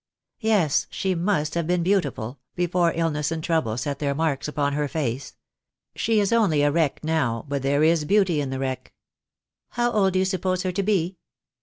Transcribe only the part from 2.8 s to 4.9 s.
illness and trouble set their marks upon her